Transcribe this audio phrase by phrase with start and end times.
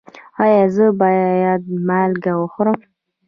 [0.43, 2.79] ایا زه باید مالګه وخورم؟